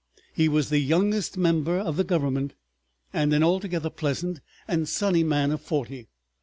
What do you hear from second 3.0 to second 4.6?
and an altogether pleasant